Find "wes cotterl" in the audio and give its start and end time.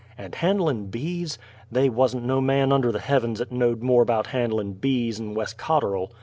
5.35-6.11